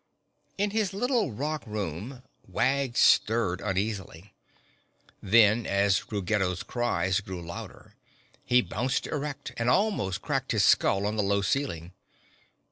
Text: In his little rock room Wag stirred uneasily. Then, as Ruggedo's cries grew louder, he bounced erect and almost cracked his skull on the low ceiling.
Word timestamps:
In 0.57 0.71
his 0.71 0.93
little 0.93 1.31
rock 1.31 1.61
room 1.67 2.23
Wag 2.47 2.97
stirred 2.97 3.61
uneasily. 3.61 4.33
Then, 5.21 5.67
as 5.67 6.11
Ruggedo's 6.11 6.63
cries 6.63 7.19
grew 7.21 7.43
louder, 7.45 7.93
he 8.43 8.63
bounced 8.63 9.05
erect 9.05 9.53
and 9.57 9.69
almost 9.69 10.23
cracked 10.23 10.53
his 10.53 10.65
skull 10.65 11.05
on 11.05 11.17
the 11.17 11.21
low 11.23 11.43
ceiling. 11.43 11.91